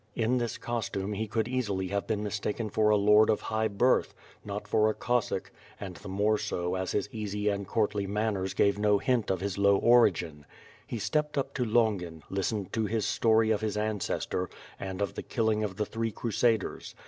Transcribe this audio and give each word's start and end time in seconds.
In 0.15 0.39
this 0.39 0.57
costume 0.57 1.13
he 1.13 1.27
could 1.27 1.47
easily 1.47 1.89
have 1.89 2.07
been 2.07 2.23
mistaken 2.23 2.71
for 2.71 2.89
a 2.89 2.95
lord 2.97 3.29
of 3.29 3.39
high 3.39 3.67
birth, 3.67 4.15
not 4.43 4.67
for 4.67 4.89
a 4.89 4.95
Cossack, 4.95 5.51
and 5.79 5.95
the 5.97 6.09
more 6.09 6.39
so 6.39 6.73
as 6.73 6.93
his 6.93 7.07
easy 7.11 7.49
and 7.49 7.67
courtly 7.67 8.07
manners 8.07 8.55
gave 8.55 8.79
no 8.79 8.97
hint 8.97 9.29
of 9.29 9.41
his 9.41 9.59
low 9.59 9.77
origin. 9.77 10.47
He 10.87 10.97
stepped 10.97 11.37
up 11.37 11.53
to 11.53 11.63
Longin, 11.63 12.23
list 12.31 12.51
ened 12.51 12.71
to 12.71 12.87
his 12.87 13.05
story 13.05 13.51
of 13.51 13.61
his 13.61 13.77
ancestor, 13.77 14.49
and 14.79 15.03
of 15.03 15.13
the 15.13 15.21
killing 15.21 15.63
of 15.63 15.75
the 15.75 15.85
three 15.85 16.11
crusaders. 16.11 16.95